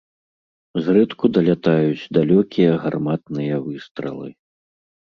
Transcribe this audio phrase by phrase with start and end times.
[0.87, 4.29] Зрэдку далятаюць далёкія гарматныя выстралы.